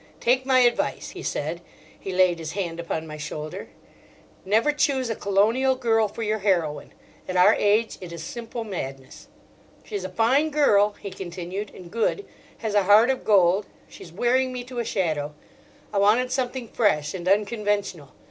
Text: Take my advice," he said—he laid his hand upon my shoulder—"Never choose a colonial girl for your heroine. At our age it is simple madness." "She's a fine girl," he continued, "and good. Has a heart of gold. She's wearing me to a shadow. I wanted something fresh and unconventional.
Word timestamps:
Take 0.19 0.47
my 0.47 0.61
advice," 0.61 1.09
he 1.11 1.21
said—he 1.21 2.11
laid 2.11 2.39
his 2.39 2.53
hand 2.53 2.79
upon 2.79 3.05
my 3.05 3.17
shoulder—"Never 3.17 4.71
choose 4.71 5.11
a 5.11 5.15
colonial 5.15 5.75
girl 5.75 6.07
for 6.07 6.23
your 6.23 6.39
heroine. 6.39 6.91
At 7.27 7.35
our 7.37 7.53
age 7.53 7.99
it 8.01 8.11
is 8.11 8.23
simple 8.23 8.63
madness." 8.63 9.27
"She's 9.83 10.03
a 10.03 10.09
fine 10.09 10.49
girl," 10.49 10.95
he 10.99 11.11
continued, 11.11 11.69
"and 11.75 11.91
good. 11.91 12.25
Has 12.65 12.73
a 12.73 12.85
heart 12.85 13.11
of 13.11 13.23
gold. 13.23 13.67
She's 13.87 14.11
wearing 14.11 14.51
me 14.51 14.63
to 14.63 14.79
a 14.79 14.83
shadow. 14.83 15.35
I 15.93 15.99
wanted 15.99 16.31
something 16.31 16.67
fresh 16.69 17.13
and 17.13 17.27
unconventional. 17.29 18.11